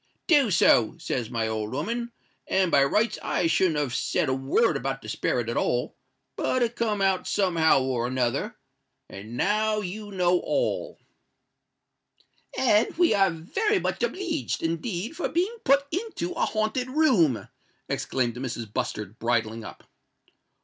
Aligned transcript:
_'—'Do 0.27 0.49
so,' 0.49 0.97
says 0.97 1.29
my 1.29 1.47
old 1.47 1.75
o'oman: 1.75 2.11
and 2.47 2.71
by 2.71 2.83
rights 2.83 3.19
I 3.21 3.45
shouldn't 3.45 3.75
have 3.77 3.93
said 3.93 4.29
a 4.29 4.33
word 4.33 4.75
about 4.75 5.03
the 5.03 5.07
sperret 5.09 5.47
at 5.47 5.57
all;—but 5.57 6.63
it 6.63 6.75
come 6.75 7.03
out 7.03 7.27
some 7.27 7.55
how 7.55 7.83
or 7.83 8.07
another; 8.07 8.55
and 9.07 9.37
now 9.37 9.81
you 9.81 10.11
know 10.11 10.39
all." 10.39 10.97
"And 12.57 12.97
we 12.97 13.13
are 13.13 13.29
very 13.29 13.77
much 13.79 13.99
obleeged, 14.01 14.63
indeed, 14.63 15.15
for 15.15 15.29
being 15.29 15.55
put 15.63 15.85
into 15.91 16.31
a 16.31 16.45
haunted 16.47 16.89
room," 16.89 17.47
exclaimed 17.87 18.37
Mrs. 18.37 18.73
Bustard, 18.73 19.19
bridling 19.19 19.63
up. 19.63 19.83